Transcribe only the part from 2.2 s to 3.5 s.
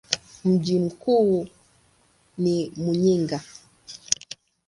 ni Muyinga.